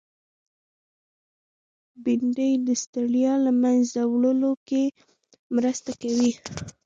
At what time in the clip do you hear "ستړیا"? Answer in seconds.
2.83-3.33